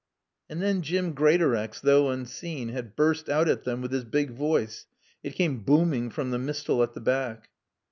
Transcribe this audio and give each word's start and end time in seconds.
And 0.49 0.63
then 0.63 0.81
Jim 0.81 1.13
Greatorex, 1.13 1.79
though 1.79 2.09
unseen, 2.09 2.69
had 2.69 2.95
burst 2.95 3.29
out 3.29 3.47
at 3.47 3.65
them 3.65 3.81
with 3.83 3.91
his 3.91 4.03
big 4.03 4.31
voice. 4.31 4.87
It 5.21 5.35
came 5.35 5.61
booming 5.61 6.09
from 6.09 6.31
the 6.31 6.39
mistal 6.39 6.81
at 6.81 6.95
the 6.95 7.01
back. 7.01 7.49